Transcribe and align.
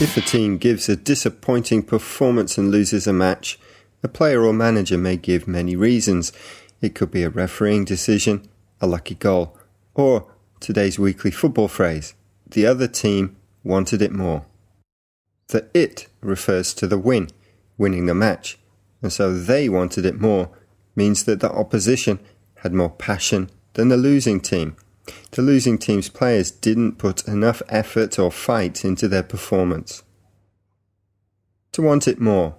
If 0.00 0.16
a 0.16 0.22
team 0.22 0.56
gives 0.56 0.88
a 0.88 0.96
disappointing 0.96 1.82
performance 1.82 2.56
and 2.56 2.70
loses 2.70 3.06
a 3.06 3.12
match, 3.12 3.58
a 4.02 4.08
player 4.08 4.46
or 4.46 4.54
manager 4.54 4.96
may 4.96 5.18
give 5.18 5.46
many 5.46 5.76
reasons. 5.76 6.32
It 6.80 6.94
could 6.94 7.10
be 7.10 7.22
a 7.22 7.28
refereeing 7.28 7.84
decision, 7.84 8.48
a 8.80 8.86
lucky 8.86 9.14
goal, 9.14 9.58
or 9.94 10.26
today's 10.58 10.98
weekly 10.98 11.30
football 11.30 11.68
phrase, 11.68 12.14
the 12.48 12.66
other 12.66 12.88
team 12.88 13.36
wanted 13.62 14.00
it 14.00 14.10
more. 14.10 14.46
The 15.48 15.68
it 15.74 16.06
refers 16.22 16.72
to 16.74 16.86
the 16.86 16.98
win, 16.98 17.28
winning 17.76 18.06
the 18.06 18.14
match, 18.14 18.58
and 19.02 19.12
so 19.12 19.34
they 19.34 19.68
wanted 19.68 20.06
it 20.06 20.18
more 20.18 20.48
means 20.96 21.24
that 21.24 21.40
the 21.40 21.52
opposition 21.52 22.20
had 22.62 22.72
more 22.72 22.88
passion 22.90 23.50
than 23.74 23.88
the 23.88 23.98
losing 23.98 24.40
team. 24.40 24.76
The 25.32 25.42
losing 25.42 25.78
team's 25.78 26.08
players 26.08 26.50
didn't 26.50 26.98
put 26.98 27.26
enough 27.28 27.62
effort 27.68 28.18
or 28.18 28.32
fight 28.32 28.84
into 28.84 29.06
their 29.06 29.22
performance. 29.22 30.02
To 31.72 31.82
want 31.82 32.08
it 32.08 32.20
more 32.20 32.56